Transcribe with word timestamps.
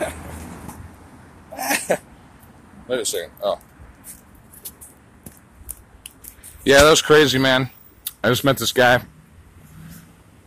Wait 2.88 3.00
a 3.00 3.04
second. 3.04 3.30
Oh. 3.42 3.58
Yeah, 6.64 6.82
that 6.82 6.90
was 6.90 7.02
crazy, 7.02 7.38
man. 7.38 7.70
I 8.22 8.28
just 8.28 8.44
met 8.44 8.58
this 8.58 8.72
guy. 8.72 9.02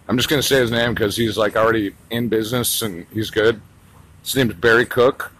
I'm 0.07 0.17
just 0.17 0.29
gonna 0.29 0.41
say 0.41 0.59
his 0.59 0.71
name 0.71 0.93
because 0.93 1.15
he's 1.15 1.37
like 1.37 1.55
already 1.55 1.95
in 2.09 2.27
business 2.29 2.81
and 2.81 3.05
he's 3.13 3.29
good. 3.29 3.61
His 4.23 4.35
name 4.35 4.49
is 4.49 4.55
Barry 4.55 4.85
Cook. 4.85 5.31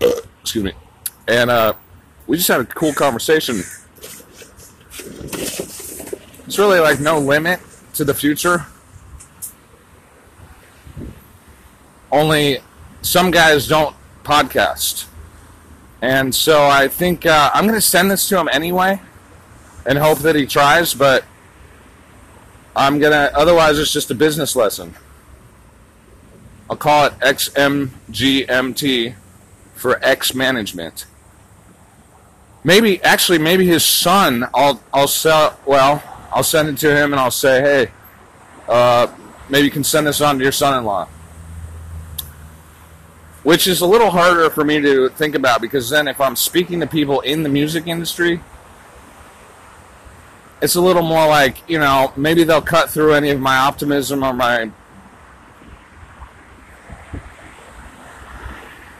Excuse 0.40 0.64
me. 0.64 0.72
And 1.28 1.50
uh, 1.50 1.74
we 2.26 2.36
just 2.36 2.48
had 2.48 2.60
a 2.60 2.64
cool 2.64 2.92
conversation. 2.92 3.62
It's 6.46 6.58
really 6.58 6.80
like 6.80 7.00
no 7.00 7.18
limit 7.18 7.60
to 7.94 8.04
the 8.04 8.14
future. 8.14 8.66
Only 12.10 12.58
some 13.02 13.30
guys 13.30 13.68
don't 13.68 13.94
podcast. 14.24 15.06
And 16.02 16.34
so 16.34 16.66
I 16.66 16.88
think 16.88 17.24
uh, 17.24 17.50
I'm 17.54 17.64
going 17.64 17.74
to 17.74 17.80
send 17.80 18.10
this 18.10 18.28
to 18.28 18.38
him 18.38 18.48
anyway 18.52 19.00
and 19.86 19.98
hope 19.98 20.18
that 20.18 20.34
he 20.36 20.46
tries, 20.46 20.92
but 20.92 21.24
I'm 22.74 22.98
going 22.98 23.12
to, 23.12 23.34
otherwise, 23.36 23.78
it's 23.78 23.92
just 23.92 24.10
a 24.10 24.14
business 24.14 24.54
lesson. 24.54 24.94
I'll 26.68 26.76
call 26.76 27.06
it 27.06 27.12
XMGMT 27.20 29.14
for 29.74 30.04
X 30.04 30.34
management. 30.34 31.06
Maybe, 32.64 33.00
actually, 33.02 33.38
maybe 33.38 33.66
his 33.66 33.84
son, 33.84 34.48
I'll, 34.52 34.82
I'll 34.92 35.08
sell, 35.08 35.58
well, 35.64 36.02
I'll 36.32 36.42
send 36.42 36.68
it 36.68 36.78
to 36.78 36.90
him 36.90 37.12
and 37.12 37.20
I'll 37.20 37.30
say, 37.30 37.60
hey, 37.60 37.90
uh, 38.68 39.06
maybe 39.48 39.64
you 39.64 39.70
can 39.70 39.84
send 39.84 40.06
this 40.08 40.20
on 40.20 40.38
to 40.38 40.42
your 40.42 40.52
son 40.52 40.76
in 40.76 40.84
law 40.84 41.08
which 43.46 43.68
is 43.68 43.80
a 43.80 43.86
little 43.86 44.10
harder 44.10 44.50
for 44.50 44.64
me 44.64 44.80
to 44.80 45.08
think 45.10 45.36
about 45.36 45.60
because 45.60 45.88
then 45.88 46.08
if 46.08 46.20
I'm 46.20 46.34
speaking 46.34 46.80
to 46.80 46.86
people 46.88 47.20
in 47.20 47.44
the 47.44 47.48
music 47.48 47.86
industry, 47.86 48.40
it's 50.60 50.74
a 50.74 50.80
little 50.80 51.02
more 51.02 51.28
like, 51.28 51.58
you 51.70 51.78
know, 51.78 52.12
maybe 52.16 52.42
they'll 52.42 52.60
cut 52.60 52.90
through 52.90 53.14
any 53.14 53.30
of 53.30 53.38
my 53.38 53.56
optimism 53.56 54.24
or 54.24 54.32
my 54.32 54.72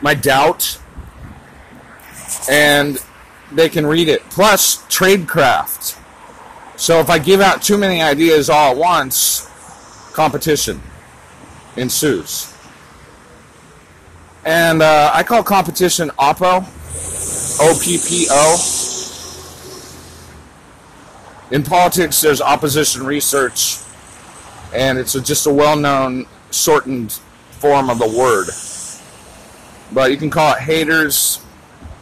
my 0.00 0.14
doubt 0.14 0.78
and 2.48 3.02
they 3.50 3.68
can 3.68 3.84
read 3.84 4.08
it. 4.08 4.22
Plus 4.30 4.76
tradecraft. 4.84 6.00
So 6.76 7.00
if 7.00 7.10
I 7.10 7.18
give 7.18 7.40
out 7.40 7.62
too 7.62 7.76
many 7.76 8.00
ideas 8.00 8.48
all 8.48 8.70
at 8.70 8.76
once, 8.76 9.50
competition 10.12 10.80
ensues. 11.76 12.55
And 14.46 14.80
uh, 14.80 15.10
I 15.12 15.24
call 15.24 15.42
competition 15.42 16.10
OPPO, 16.10 17.60
O 17.60 17.80
P 17.82 17.98
P 17.98 18.28
O. 18.30 18.72
In 21.50 21.64
politics, 21.64 22.20
there's 22.20 22.40
opposition 22.40 23.04
research, 23.04 23.78
and 24.72 24.98
it's 24.98 25.16
a, 25.16 25.20
just 25.20 25.48
a 25.48 25.52
well 25.52 25.74
known 25.74 26.26
shortened 26.52 27.14
form 27.50 27.90
of 27.90 27.98
the 27.98 28.06
word. 28.06 28.46
But 29.92 30.12
you 30.12 30.16
can 30.16 30.30
call 30.30 30.54
it 30.54 30.60
haters. 30.60 31.44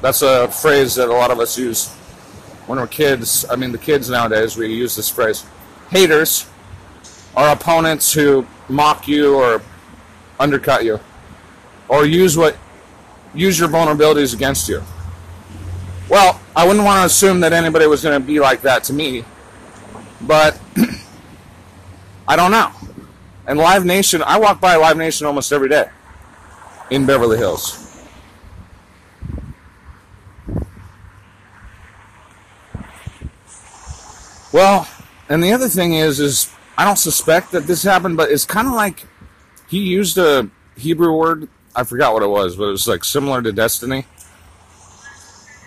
That's 0.03 0.21
a 0.21 0.49
phrase 0.49 0.97
that 0.97 1.09
a 1.09 1.13
lot 1.13 1.31
of 1.31 1.41
us 1.41 1.57
use 1.59 1.95
when 2.67 2.79
we're 2.79 2.87
kids. 2.89 3.47
I 3.51 3.57
mean, 3.57 3.73
the 3.73 3.79
kids 3.79 4.11
nowadays, 4.11 4.55
we 4.55 4.67
use 4.71 4.95
this 4.95 5.09
phrase. 5.09 5.47
Haters 5.89 6.47
are 7.35 7.55
opponents 7.55 8.13
who 8.13 8.47
mock 8.69 9.09
you 9.09 9.35
or 9.35 9.63
undercut 10.39 10.85
you 10.85 11.01
or 11.89 12.05
use 12.07 12.37
what 12.37 12.57
use 13.35 13.59
your 13.59 13.69
vulnerabilities 13.69 14.35
against 14.35 14.69
you. 14.69 14.83
Well, 16.09 16.41
I 16.55 16.67
wouldn't 16.67 16.85
want 16.85 17.01
to 17.01 17.07
assume 17.07 17.41
that 17.41 17.53
anybody 17.53 17.87
was 17.87 18.03
going 18.03 18.21
to 18.21 18.25
be 18.25 18.39
like 18.39 18.63
that 18.63 18.85
to 18.85 18.93
me, 18.93 19.25
but 20.21 20.61
I 22.29 22.37
don't 22.37 22.51
know. 22.51 22.71
And 23.47 23.59
Live 23.59 23.85
Nation, 23.85 24.23
I 24.23 24.39
walk 24.39 24.61
by 24.61 24.77
Live 24.77 24.97
Nation 24.97 25.27
almost 25.27 25.53
every 25.53 25.69
day 25.69 25.89
in 26.91 27.07
Beverly 27.07 27.39
Hills. 27.39 27.81
Well, 34.53 34.89
and 35.29 35.43
the 35.43 35.53
other 35.53 35.69
thing 35.69 35.95
is, 35.95 36.21
is 36.21 36.53
I 36.79 36.85
don't 36.85 36.97
suspect 36.97 37.51
that 37.53 37.67
this 37.67 37.83
happened, 37.83 38.17
but 38.17 38.31
it's 38.31 38.45
kind 38.45 38.69
of 38.69 38.75
like 38.75 39.05
he 39.69 39.81
used 39.81 40.17
a 40.17 40.49
Hebrew 40.77 41.13
word 41.13 41.49
I 41.77 41.85
forgot 41.85 42.13
what 42.13 42.23
it 42.23 42.29
was, 42.29 42.57
but 42.57 42.65
it 42.65 42.73
was 42.73 42.87
like 42.87 43.05
similar 43.05 43.43
to 43.43 43.53
Destiny. 43.53 44.07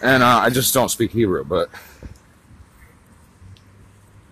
And 0.01 0.23
uh, 0.23 0.40
I 0.44 0.50
just 0.50 0.73
don't 0.73 0.90
speak 0.90 1.12
Hebrew, 1.12 1.44
but 1.44 1.69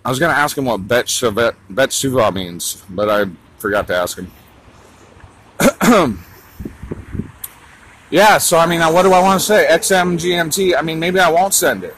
I 0.03 0.09
was 0.09 0.19
gonna 0.19 0.33
ask 0.33 0.57
him 0.57 0.65
what 0.65 0.87
Bet 0.87 1.09
Suva 1.09 2.31
means, 2.31 2.83
but 2.89 3.09
I 3.09 3.29
forgot 3.57 3.87
to 3.87 3.95
ask 3.95 4.17
him. 4.17 4.31
yeah, 8.11 8.37
so 8.37 8.57
I 8.57 8.67
mean, 8.67 8.81
what 8.81 9.03
do 9.03 9.13
I 9.13 9.19
want 9.19 9.39
to 9.39 9.45
say? 9.45 9.67
XMGMT. 9.69 10.77
I 10.77 10.81
mean, 10.81 10.99
maybe 10.99 11.19
I 11.19 11.29
won't 11.31 11.53
send 11.53 11.83
it. 11.83 11.95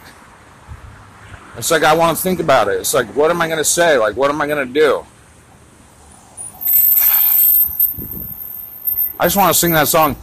It's 1.57 1.71
like 1.71 1.83
I 1.83 1.95
want 1.95 2.15
to 2.15 2.23
think 2.23 2.39
about 2.39 2.67
it. 2.67 2.79
It's 2.79 2.93
like, 2.93 3.07
what 3.15 3.29
am 3.29 3.41
I 3.41 3.49
gonna 3.49 3.63
say? 3.63 3.97
Like, 3.97 4.15
what 4.15 4.29
am 4.31 4.41
I 4.41 4.47
gonna 4.47 4.65
do? 4.65 5.05
I 9.19 9.25
just 9.25 9.35
want 9.35 9.51
to 9.51 9.59
sing 9.59 9.71
that 9.71 9.87
song. 9.87 10.15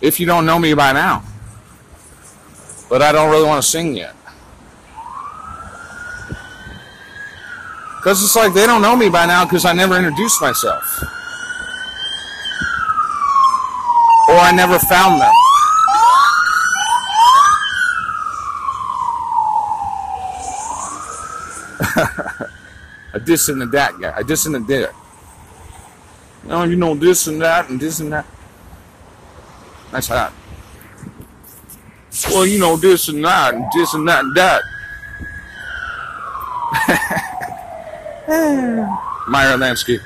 If 0.00 0.18
you 0.18 0.26
don't 0.26 0.46
know 0.46 0.58
me 0.58 0.72
by 0.74 0.92
now, 0.92 1.22
but 2.88 3.02
I 3.02 3.12
don't 3.12 3.30
really 3.30 3.46
want 3.46 3.62
to 3.62 3.68
sing 3.68 3.96
yet. 3.96 4.14
Because 7.96 8.22
it's 8.22 8.36
like 8.36 8.54
they 8.54 8.66
don't 8.66 8.82
know 8.82 8.96
me 8.96 9.10
by 9.10 9.26
now 9.26 9.44
because 9.44 9.64
I 9.64 9.72
never 9.72 9.96
introduced 9.96 10.40
myself. 10.40 11.02
Or 14.28 14.36
I 14.36 14.52
never 14.54 14.78
found 14.78 15.20
them. 15.20 15.32
I 23.14 23.18
diss 23.24 23.48
in 23.48 23.58
the 23.58 23.66
that 23.66 24.00
guy. 24.00 24.14
I 24.16 24.22
diss 24.22 24.46
in 24.46 24.52
the 24.52 24.60
that. 24.60 24.94
Now 26.46 26.62
you 26.62 26.76
know 26.76 26.94
this 26.94 27.26
and 27.26 27.42
that 27.42 27.68
and 27.68 27.80
this 27.80 27.98
and 28.00 28.12
that. 28.12 28.26
That's 29.90 30.06
hat. 30.06 30.32
Well, 32.30 32.46
you 32.46 32.58
know 32.58 32.76
this 32.76 33.08
and 33.08 33.24
that 33.24 33.54
and 33.54 33.64
this 33.74 33.94
and 33.94 34.08
that 34.08 34.24
and 34.24 34.34
that. 34.36 34.62
Meyer 39.28 39.56
Lansky. 39.56 40.00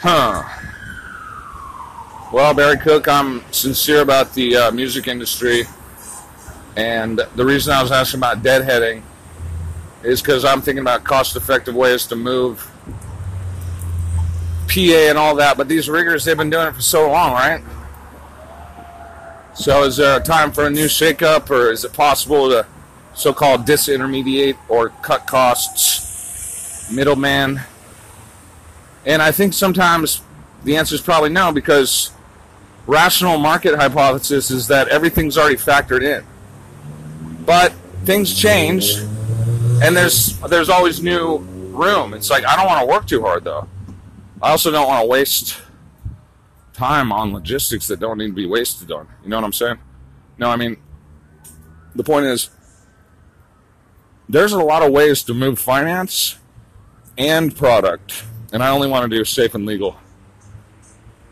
Huh. 0.00 0.44
Well, 2.32 2.54
Barry 2.54 2.78
Cook, 2.78 3.08
I'm 3.08 3.42
sincere 3.52 4.02
about 4.02 4.32
the 4.34 4.56
uh, 4.56 4.70
music 4.70 5.08
industry. 5.08 5.64
And 6.78 7.20
the 7.34 7.44
reason 7.44 7.72
I 7.72 7.82
was 7.82 7.90
asking 7.90 8.20
about 8.20 8.44
deadheading 8.44 9.02
is 10.04 10.22
because 10.22 10.44
I'm 10.44 10.62
thinking 10.62 10.82
about 10.82 11.02
cost 11.02 11.34
effective 11.34 11.74
ways 11.74 12.06
to 12.06 12.14
move 12.14 12.70
PA 14.68 15.08
and 15.08 15.18
all 15.18 15.34
that. 15.34 15.56
But 15.56 15.66
these 15.66 15.88
riggers, 15.88 16.24
they've 16.24 16.36
been 16.36 16.50
doing 16.50 16.68
it 16.68 16.76
for 16.76 16.80
so 16.80 17.10
long, 17.10 17.32
right? 17.32 17.64
So 19.54 19.82
is 19.82 19.96
there 19.96 20.20
a 20.20 20.22
time 20.22 20.52
for 20.52 20.68
a 20.68 20.70
new 20.70 20.84
shakeup, 20.84 21.50
or 21.50 21.72
is 21.72 21.84
it 21.84 21.92
possible 21.92 22.48
to 22.50 22.64
so 23.12 23.32
called 23.32 23.66
disintermediate 23.66 24.56
or 24.68 24.90
cut 25.02 25.26
costs, 25.26 26.92
middleman? 26.92 27.60
And 29.04 29.20
I 29.20 29.32
think 29.32 29.52
sometimes 29.52 30.22
the 30.62 30.76
answer 30.76 30.94
is 30.94 31.00
probably 31.00 31.30
no, 31.30 31.50
because 31.50 32.12
rational 32.86 33.38
market 33.38 33.74
hypothesis 33.74 34.52
is 34.52 34.68
that 34.68 34.86
everything's 34.86 35.36
already 35.36 35.56
factored 35.56 36.04
in. 36.04 36.24
But 37.48 37.72
things 38.04 38.38
change, 38.38 38.98
and 39.82 39.96
there's 39.96 40.38
there's 40.40 40.68
always 40.68 41.02
new 41.02 41.38
room. 41.38 42.12
It's 42.12 42.28
like 42.28 42.44
I 42.44 42.54
don't 42.54 42.66
want 42.66 42.80
to 42.80 42.86
work 42.86 43.06
too 43.06 43.22
hard 43.22 43.44
though. 43.44 43.66
I 44.42 44.50
also 44.50 44.70
don't 44.70 44.86
want 44.86 45.00
to 45.00 45.08
waste 45.08 45.58
time 46.74 47.10
on 47.10 47.32
logistics 47.32 47.88
that 47.88 48.00
don't 48.00 48.18
need 48.18 48.26
to 48.26 48.32
be 48.34 48.44
wasted 48.44 48.92
on. 48.92 49.08
You 49.22 49.30
know 49.30 49.36
what 49.38 49.46
I'm 49.46 49.54
saying? 49.54 49.78
No, 50.36 50.50
I 50.50 50.56
mean 50.56 50.76
the 51.94 52.04
point 52.04 52.26
is 52.26 52.50
there's 54.28 54.52
a 54.52 54.62
lot 54.62 54.82
of 54.82 54.92
ways 54.92 55.22
to 55.22 55.32
move 55.32 55.58
finance 55.58 56.36
and 57.16 57.56
product, 57.56 58.24
and 58.52 58.62
I 58.62 58.68
only 58.68 58.88
want 58.88 59.10
to 59.10 59.16
do 59.16 59.24
safe 59.24 59.54
and 59.54 59.64
legal. 59.64 59.96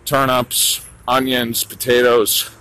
Turnips, 0.07 0.83
onions, 1.07 1.63
potatoes, 1.63 2.56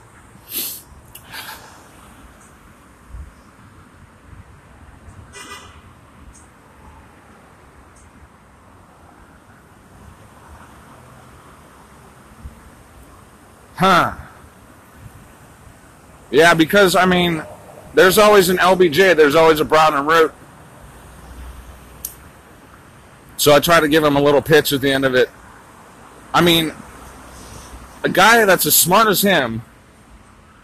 Huh. 13.75 14.13
Yeah, 16.31 16.53
because, 16.53 16.95
I 16.95 17.05
mean, 17.05 17.43
there's 17.93 18.17
always 18.17 18.49
an 18.49 18.57
LBJ, 18.57 19.15
there's 19.15 19.35
always 19.35 19.59
a 19.59 19.65
Brown 19.65 19.93
and 19.93 20.07
Root. 20.07 20.33
So 23.37 23.53
I 23.53 23.59
try 23.59 23.79
to 23.79 23.87
give 23.87 24.03
him 24.03 24.15
a 24.15 24.21
little 24.21 24.41
pitch 24.41 24.71
at 24.73 24.81
the 24.81 24.91
end 24.91 25.05
of 25.05 25.13
it. 25.13 25.29
I 26.33 26.41
mean, 26.41 26.73
a 28.03 28.09
guy 28.09 28.45
that's 28.45 28.65
as 28.65 28.75
smart 28.75 29.07
as 29.07 29.21
him, 29.21 29.61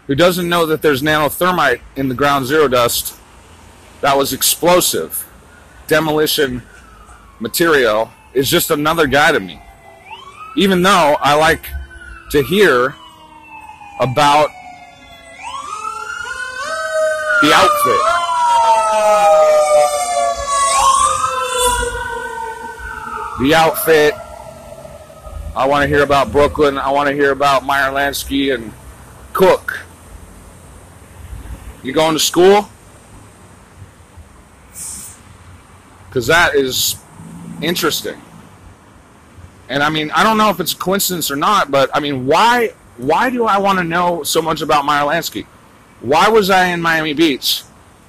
who 0.06 0.14
doesn't 0.14 0.48
know 0.48 0.66
that 0.66 0.82
there's 0.82 1.02
nanothermite 1.02 1.80
in 1.96 2.08
the 2.08 2.14
ground 2.14 2.46
zero 2.46 2.68
dust 2.68 3.14
that 4.00 4.16
was 4.16 4.32
explosive, 4.32 5.26
demolition 5.86 6.62
material, 7.38 8.10
is 8.34 8.50
just 8.50 8.70
another 8.70 9.06
guy 9.06 9.32
to 9.32 9.40
me. 9.40 9.60
Even 10.56 10.82
though 10.82 11.16
I 11.20 11.34
like 11.34 11.66
to 12.30 12.42
hear 12.42 12.94
about 14.00 14.50
the 17.42 17.52
outfit. 17.52 18.00
The 23.40 23.54
outfit. 23.54 24.14
I 25.56 25.66
want 25.66 25.82
to 25.82 25.88
hear 25.88 26.02
about 26.02 26.32
Brooklyn. 26.32 26.78
I 26.78 26.90
want 26.90 27.08
to 27.08 27.14
hear 27.14 27.32
about 27.32 27.64
Meyer 27.64 27.90
Lansky 27.90 28.54
and 28.54 28.72
Cook. 29.32 29.80
You 31.82 31.92
going 31.92 32.14
to 32.14 32.20
school? 32.20 32.68
Because 36.08 36.26
that 36.28 36.54
is 36.54 36.96
interesting. 37.60 38.20
And 39.68 39.82
I 39.82 39.88
mean, 39.88 40.10
I 40.12 40.22
don't 40.22 40.38
know 40.38 40.50
if 40.50 40.60
it's 40.60 40.74
a 40.74 40.76
coincidence 40.76 41.30
or 41.30 41.36
not, 41.36 41.70
but 41.70 41.90
I 41.94 42.00
mean, 42.00 42.26
why 42.26 42.74
why 42.96 43.30
do 43.30 43.46
I 43.46 43.58
want 43.58 43.78
to 43.78 43.84
know 43.84 44.22
so 44.22 44.42
much 44.42 44.60
about 44.60 44.84
Meyer 44.84 45.04
Lansky? 45.04 45.46
Why 46.00 46.28
was 46.28 46.50
I 46.50 46.66
in 46.66 46.82
Miami 46.82 47.14
Beach? 47.14 47.62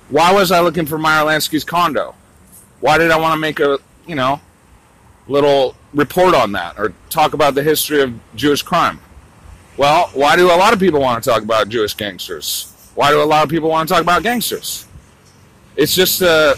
Why 0.10 0.34
was 0.34 0.52
I 0.52 0.60
looking 0.60 0.86
for 0.86 0.98
Meyer 0.98 1.26
Lansky's 1.26 1.64
condo? 1.64 2.16
Why 2.80 2.98
did 2.98 3.12
I 3.12 3.18
want 3.18 3.34
to 3.34 3.40
make 3.40 3.60
a, 3.60 3.80
you 4.06 4.16
know, 4.16 4.42
little 5.28 5.76
report 5.94 6.36
on 6.36 6.52
that 6.54 6.78
or 6.78 6.94
talk 7.10 7.34
about 7.34 7.56
the 7.56 7.64
history 7.64 8.02
of 8.02 8.14
Jewish 8.36 8.62
crime? 8.62 9.00
Well, 9.78 10.10
why 10.14 10.36
do 10.36 10.48
a 10.48 10.58
lot 10.58 10.74
of 10.74 10.80
people 10.80 11.00
want 11.00 11.24
to 11.24 11.30
talk 11.30 11.42
about 11.42 11.70
Jewish 11.70 11.94
gangsters? 11.94 12.72
Why 12.96 13.12
do 13.12 13.22
a 13.22 13.26
lot 13.26 13.44
of 13.44 13.50
people 13.50 13.70
want 13.70 13.88
to 13.88 13.94
talk 13.94 14.04
about 14.04 14.22
gangsters? 14.22 14.88
It's 15.76 15.96
just 15.96 16.22
a, 16.22 16.52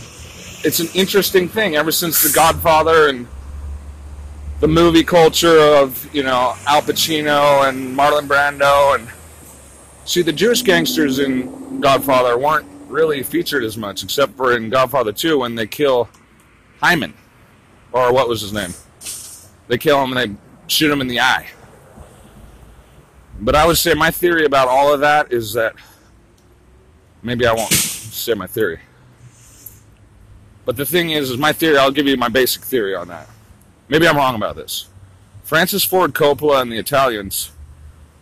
it's 0.65 0.79
an 0.79 0.87
interesting 0.93 1.47
thing 1.47 1.75
ever 1.75 1.91
since 1.91 2.23
The 2.23 2.33
Godfather 2.33 3.07
and 3.07 3.27
the 4.59 4.67
movie 4.67 5.03
culture 5.03 5.59
of, 5.59 6.13
you 6.13 6.23
know, 6.23 6.55
Al 6.65 6.81
Pacino 6.81 7.67
and 7.67 7.97
Marlon 7.97 8.27
Brando 8.27 8.95
and 8.95 9.07
See, 10.05 10.21
the 10.21 10.31
Jewish 10.31 10.61
gangsters 10.61 11.17
in 11.17 11.81
Godfather 11.81 12.37
weren't 12.37 12.67
really 12.87 13.23
featured 13.23 13.63
as 13.63 13.75
much, 13.75 14.03
except 14.03 14.37
for 14.37 14.55
in 14.55 14.69
Godfather 14.69 15.11
2 15.11 15.39
when 15.39 15.55
they 15.55 15.65
kill 15.65 16.07
Hyman. 16.79 17.15
Or 17.91 18.13
what 18.13 18.29
was 18.29 18.41
his 18.41 18.53
name? 18.53 18.71
They 19.67 19.79
kill 19.79 20.03
him 20.03 20.15
and 20.15 20.37
they 20.37 20.39
shoot 20.67 20.91
him 20.91 21.01
in 21.01 21.07
the 21.07 21.19
eye. 21.19 21.47
But 23.39 23.55
I 23.55 23.65
would 23.65 23.77
say 23.77 23.95
my 23.95 24.11
theory 24.11 24.45
about 24.45 24.67
all 24.67 24.93
of 24.93 24.99
that 24.99 25.33
is 25.33 25.53
that 25.53 25.73
maybe 27.23 27.47
I 27.47 27.53
won't 27.53 27.73
say 27.73 28.35
my 28.35 28.47
theory. 28.47 28.81
But 30.65 30.77
the 30.77 30.85
thing 30.85 31.09
is, 31.09 31.31
is 31.31 31.37
my 31.37 31.51
theory, 31.51 31.79
I'll 31.79 31.91
give 31.91 32.05
you 32.05 32.15
my 32.15 32.29
basic 32.29 32.61
theory 32.61 32.93
on 32.93 33.07
that. 33.07 33.27
Maybe 33.87 34.07
I'm 34.07 34.17
wrong 34.17 34.35
about 34.35 34.55
this. 34.55 34.87
Francis 35.43 35.83
Ford 35.83 36.13
Coppola 36.13 36.61
and 36.61 36.71
the 36.71 36.77
Italians 36.77 37.51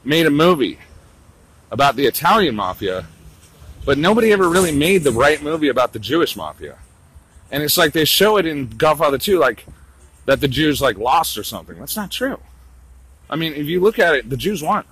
made 0.04 0.26
a 0.26 0.30
movie 0.32 0.80
about 1.72 1.96
the 1.96 2.06
Italian 2.06 2.56
mafia, 2.56 3.06
but 3.86 3.98
nobody 3.98 4.32
ever 4.32 4.50
really 4.50 4.72
made 4.72 5.04
the 5.04 5.12
right 5.12 5.42
movie 5.42 5.70
about 5.70 5.94
the 5.94 6.00
Jewish 6.00 6.36
mafia. 6.36 6.78
And 7.52 7.64
it's 7.64 7.78
like 7.78 7.94
they 7.94 8.06
show 8.06 8.38
it 8.38 8.46
in 8.46 8.70
Godfather 8.70 9.18
2, 9.18 9.40
like 9.40 9.66
that 10.26 10.42
the 10.42 10.48
Jews 10.48 10.82
like 10.82 10.98
lost 10.98 11.38
or 11.38 11.44
something. 11.44 11.80
That's 11.80 11.96
not 11.96 12.12
true. 12.12 12.40
I 13.30 13.36
mean, 13.36 13.54
if 13.54 13.68
you 13.68 13.80
look 13.80 14.00
at 14.00 14.16
it, 14.16 14.30
the 14.30 14.38
Jews 14.38 14.62
won. 14.62 14.86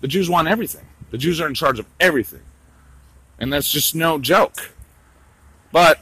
The 0.00 0.08
Jews 0.08 0.28
won 0.28 0.48
everything. 0.48 0.86
The 1.10 1.18
Jews 1.18 1.40
are 1.40 1.46
in 1.46 1.54
charge 1.54 1.78
of 1.78 1.86
everything. 1.98 2.42
And 3.38 3.52
that's 3.52 3.70
just 3.70 3.94
no 3.94 4.18
joke. 4.18 4.72
But 5.72 6.00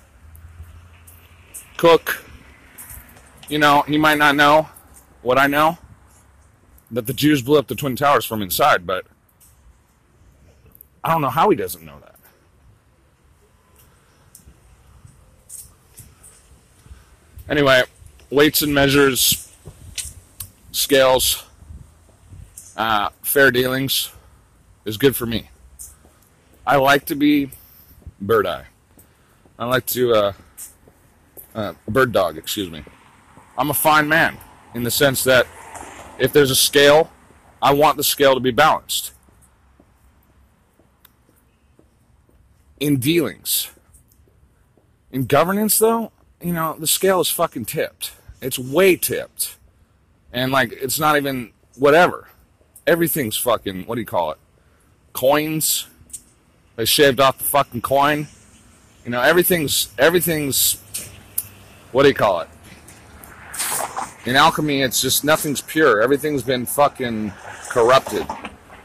Cook, 1.76 2.24
you 3.48 3.58
know, 3.58 3.82
he 3.82 3.98
might 3.98 4.18
not 4.18 4.36
know 4.36 4.68
what 5.22 5.38
I 5.38 5.46
know 5.46 5.78
that 6.90 7.06
the 7.06 7.12
Jews 7.12 7.42
blew 7.42 7.58
up 7.58 7.66
the 7.66 7.74
Twin 7.74 7.96
Towers 7.96 8.24
from 8.24 8.42
inside, 8.42 8.86
but 8.86 9.06
I 11.04 11.12
don't 11.12 11.22
know 11.22 11.30
how 11.30 11.50
he 11.50 11.56
doesn't 11.56 11.84
know 11.84 11.98
that. 12.00 12.14
Anyway, 17.48 17.82
weights 18.30 18.62
and 18.62 18.74
measures, 18.74 19.54
scales, 20.72 21.44
uh, 22.76 23.08
fair 23.22 23.50
dealings 23.50 24.12
is 24.84 24.96
good 24.96 25.16
for 25.16 25.26
me. 25.26 25.48
I 26.66 26.76
like 26.76 27.06
to 27.06 27.14
be 27.14 27.50
bird 28.20 28.46
eye. 28.46 28.66
I 29.58 29.64
like 29.64 29.86
to, 29.86 30.12
uh, 30.12 30.32
uh, 31.54 31.72
bird 31.88 32.12
dog, 32.12 32.36
excuse 32.36 32.70
me. 32.70 32.84
I'm 33.58 33.68
a 33.68 33.74
fine 33.74 34.08
man 34.08 34.38
in 34.74 34.84
the 34.84 34.90
sense 34.90 35.24
that 35.24 35.46
if 36.18 36.32
there's 36.32 36.50
a 36.50 36.56
scale, 36.56 37.10
I 37.60 37.74
want 37.74 37.98
the 37.98 38.04
scale 38.04 38.32
to 38.34 38.40
be 38.40 38.52
balanced. 38.52 39.12
in 42.80 42.98
dealings. 42.98 43.70
In 45.10 45.26
governance, 45.26 45.78
though, 45.78 46.12
you 46.40 46.52
know, 46.52 46.76
the 46.78 46.86
scale 46.86 47.20
is 47.20 47.30
fucking 47.30 47.64
tipped. 47.64 48.12
It's 48.40 48.58
way 48.58 48.96
tipped. 48.96 49.56
And, 50.32 50.52
like, 50.52 50.72
it's 50.72 50.98
not 50.98 51.16
even 51.16 51.52
whatever. 51.76 52.28
Everything's 52.86 53.36
fucking, 53.36 53.84
what 53.86 53.96
do 53.96 54.00
you 54.00 54.06
call 54.06 54.32
it? 54.32 54.38
Coins. 55.12 55.86
They 56.76 56.84
shaved 56.84 57.20
off 57.20 57.38
the 57.38 57.44
fucking 57.44 57.80
coin. 57.80 58.28
You 59.04 59.10
know, 59.10 59.20
everything's, 59.20 59.88
everything's, 59.98 60.82
what 61.92 62.02
do 62.02 62.08
you 62.08 62.14
call 62.14 62.40
it? 62.40 62.48
In 64.28 64.36
alchemy, 64.36 64.82
it's 64.82 65.00
just 65.00 65.24
nothing's 65.24 65.62
pure. 65.62 66.02
Everything's 66.02 66.42
been 66.42 66.66
fucking 66.66 67.32
corrupted. 67.70 68.26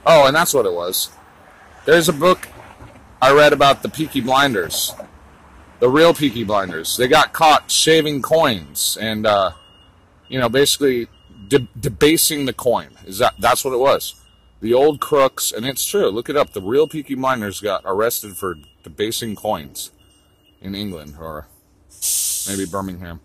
Oh, 0.05 0.25
and 0.25 0.33
that's 0.33 0.53
what 0.53 0.65
it 0.65 0.71
was. 0.71 1.09
There's 1.83 2.07
a 2.07 2.13
book 2.13 2.47
I 3.21 3.33
read 3.33 3.51
about 3.51 3.83
the 3.83 3.89
Peaky 3.89 4.21
Blinders, 4.21 4.93
the 5.81 5.89
real 5.89 6.13
Peaky 6.13 6.45
Blinders. 6.45 6.95
They 6.95 7.09
got 7.09 7.33
caught 7.33 7.69
shaving 7.69 8.21
coins 8.21 8.97
and, 9.01 9.25
uh, 9.25 9.51
you 10.29 10.39
know, 10.39 10.47
basically 10.47 11.09
de- 11.49 11.67
debasing 11.77 12.45
the 12.45 12.53
coin. 12.53 12.91
Is 13.05 13.17
that 13.17 13.33
that's 13.37 13.65
what 13.65 13.73
it 13.73 13.81
was? 13.81 14.15
The 14.61 14.73
old 14.73 15.01
crooks, 15.01 15.51
and 15.51 15.65
it's 15.65 15.85
true. 15.85 16.07
Look 16.07 16.29
it 16.29 16.37
up. 16.37 16.53
The 16.53 16.61
real 16.61 16.87
Peaky 16.87 17.15
Blinders 17.15 17.59
got 17.59 17.81
arrested 17.83 18.37
for 18.37 18.55
debasing 18.81 19.35
coins 19.35 19.91
in 20.61 20.73
England 20.73 21.15
or 21.19 21.47
maybe 22.47 22.65
Birmingham. 22.65 23.19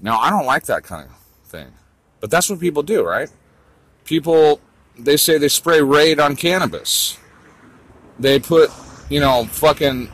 Now, 0.00 0.18
I 0.18 0.30
don't 0.30 0.46
like 0.46 0.64
that 0.66 0.84
kind 0.84 1.08
of 1.08 1.16
thing, 1.48 1.68
but 2.20 2.30
that's 2.30 2.48
what 2.48 2.60
people 2.60 2.82
do, 2.82 3.04
right? 3.04 3.30
People 4.04 4.60
they 4.98 5.16
say 5.16 5.38
they 5.38 5.48
spray 5.48 5.80
raid 5.80 6.18
on 6.18 6.34
cannabis. 6.34 7.18
They 8.18 8.40
put 8.40 8.70
you 9.08 9.20
know, 9.20 9.44
fucking 9.46 10.10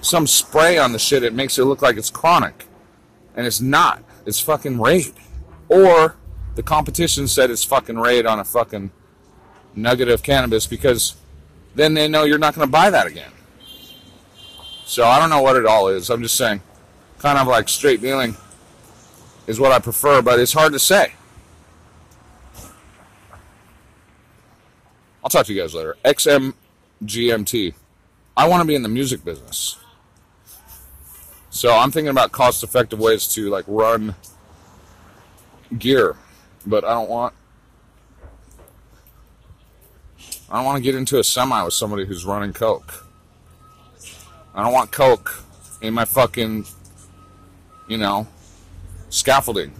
some 0.00 0.26
spray 0.26 0.78
on 0.78 0.92
the 0.92 0.98
shit, 0.98 1.22
it 1.22 1.32
makes 1.32 1.58
it 1.58 1.64
look 1.64 1.82
like 1.82 1.96
it's 1.96 2.10
chronic. 2.10 2.66
And 3.36 3.46
it's 3.46 3.60
not. 3.60 4.02
It's 4.26 4.38
fucking 4.40 4.80
raid. 4.80 5.12
Or 5.68 6.16
the 6.54 6.62
competition 6.62 7.26
said 7.26 7.50
it's 7.50 7.64
fucking 7.64 7.98
raid 7.98 8.26
on 8.26 8.38
a 8.38 8.44
fucking 8.44 8.90
nugget 9.74 10.08
of 10.08 10.22
cannabis 10.22 10.66
because 10.66 11.16
then 11.74 11.94
they 11.94 12.06
know 12.06 12.24
you're 12.24 12.38
not 12.38 12.54
going 12.54 12.66
to 12.66 12.70
buy 12.70 12.90
that 12.90 13.06
again. 13.06 13.32
So 14.84 15.04
I 15.04 15.18
don't 15.18 15.30
know 15.30 15.42
what 15.42 15.56
it 15.56 15.66
all 15.66 15.88
is. 15.88 16.10
I'm 16.10 16.22
just 16.22 16.36
saying, 16.36 16.60
kind 17.18 17.38
of 17.38 17.46
like 17.46 17.68
straight 17.68 18.00
dealing 18.00 18.36
is 19.46 19.60
what 19.60 19.72
I 19.72 19.78
prefer, 19.78 20.22
but 20.22 20.38
it's 20.38 20.52
hard 20.52 20.72
to 20.72 20.78
say. 20.78 21.12
I'll 25.22 25.30
talk 25.30 25.46
to 25.46 25.54
you 25.54 25.60
guys 25.60 25.74
later. 25.74 25.96
XMGMT. 26.04 27.74
I 28.36 28.48
want 28.48 28.60
to 28.60 28.66
be 28.66 28.74
in 28.74 28.82
the 28.82 28.88
music 28.88 29.24
business. 29.24 29.78
So 31.50 31.72
I'm 31.72 31.90
thinking 31.90 32.10
about 32.10 32.32
cost 32.32 32.64
effective 32.64 32.98
ways 32.98 33.28
to 33.28 33.48
like 33.48 33.64
run 33.68 34.14
gear, 35.78 36.16
but 36.66 36.84
I 36.84 36.90
don't 36.90 37.08
want 37.08 37.32
I 40.50 40.56
don't 40.56 40.64
want 40.66 40.76
to 40.76 40.82
get 40.82 40.94
into 40.94 41.18
a 41.18 41.24
semi 41.24 41.62
with 41.62 41.74
somebody 41.74 42.04
who's 42.04 42.24
running 42.24 42.52
coke. 42.52 43.06
I 44.54 44.62
don't 44.62 44.72
want 44.72 44.90
coke 44.90 45.42
in 45.80 45.94
my 45.94 46.04
fucking 46.04 46.66
you 47.88 47.98
know 47.98 48.26
scaffolding. 49.14 49.72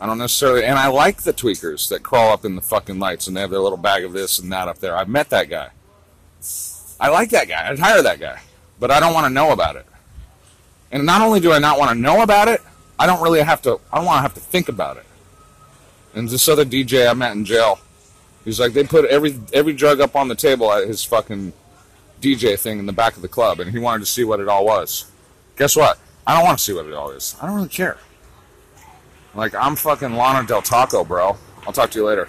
I 0.00 0.06
don't 0.06 0.18
necessarily, 0.18 0.64
and 0.64 0.78
I 0.78 0.88
like 0.88 1.22
the 1.22 1.32
tweakers 1.32 1.88
that 1.88 2.02
crawl 2.02 2.32
up 2.32 2.44
in 2.44 2.54
the 2.56 2.60
fucking 2.60 2.98
lights 2.98 3.26
and 3.26 3.36
they 3.36 3.40
have 3.40 3.50
their 3.50 3.60
little 3.60 3.78
bag 3.78 4.04
of 4.04 4.12
this 4.12 4.38
and 4.38 4.50
that 4.52 4.68
up 4.68 4.78
there. 4.78 4.96
I've 4.96 5.08
met 5.08 5.30
that 5.30 5.48
guy. 5.48 5.70
I 7.00 7.08
like 7.08 7.30
that 7.30 7.48
guy. 7.48 7.68
I'd 7.68 7.78
hire 7.78 8.02
that 8.02 8.20
guy, 8.20 8.40
but 8.78 8.90
I 8.90 9.00
don't 9.00 9.14
want 9.14 9.26
to 9.26 9.32
know 9.32 9.52
about 9.52 9.76
it. 9.76 9.86
And 10.90 11.04
not 11.04 11.20
only 11.20 11.40
do 11.40 11.52
I 11.52 11.58
not 11.58 11.78
want 11.78 11.90
to 11.90 11.98
know 11.98 12.22
about 12.22 12.48
it, 12.48 12.60
I 12.98 13.06
don't 13.06 13.22
really 13.22 13.40
have 13.40 13.62
to. 13.62 13.78
I 13.92 13.96
don't 13.96 14.06
want 14.06 14.18
to 14.18 14.22
have 14.22 14.34
to 14.34 14.40
think 14.40 14.68
about 14.68 14.96
it. 14.96 15.04
And 16.14 16.28
this 16.28 16.48
other 16.48 16.64
DJ 16.64 17.08
I 17.08 17.14
met 17.14 17.32
in 17.32 17.44
jail, 17.44 17.78
he's 18.44 18.58
like, 18.58 18.72
they 18.72 18.84
put 18.84 19.04
every 19.04 19.38
every 19.52 19.72
drug 19.72 20.00
up 20.00 20.16
on 20.16 20.28
the 20.28 20.34
table 20.34 20.72
at 20.72 20.88
his 20.88 21.04
fucking 21.04 21.52
DJ 22.20 22.58
thing 22.58 22.78
in 22.78 22.86
the 22.86 22.92
back 22.92 23.14
of 23.16 23.22
the 23.22 23.28
club, 23.28 23.60
and 23.60 23.70
he 23.70 23.78
wanted 23.78 24.00
to 24.00 24.10
see 24.10 24.24
what 24.24 24.40
it 24.40 24.48
all 24.48 24.64
was. 24.64 25.10
Guess 25.56 25.76
what? 25.76 25.98
I 26.28 26.34
don't 26.34 26.44
want 26.44 26.58
to 26.58 26.64
see 26.64 26.74
what 26.74 26.84
it 26.84 26.92
all 26.92 27.08
is. 27.08 27.36
I 27.40 27.46
don't 27.46 27.56
really 27.56 27.70
care. 27.70 27.96
Like 29.34 29.54
I'm 29.54 29.76
fucking 29.76 30.12
Lana 30.12 30.46
Del 30.46 30.60
Taco, 30.60 31.02
bro. 31.02 31.38
I'll 31.66 31.72
talk 31.72 31.90
to 31.92 31.98
you 31.98 32.04
later. 32.04 32.28